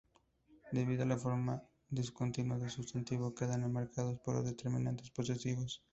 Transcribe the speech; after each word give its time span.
Debido 0.71 1.03
a 1.03 1.05
la 1.05 1.17
forma 1.19 1.61
discontinua, 1.89 2.57
el 2.57 2.71
sustantivo 2.71 3.35
quedan 3.35 3.61
enmarcado 3.65 4.19
por 4.23 4.33
los 4.33 4.45
determinantes 4.45 5.11
posesivos. 5.11 5.83